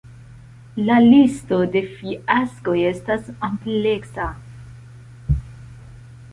[0.87, 4.29] La listo de fiaskoj estas ampleksa.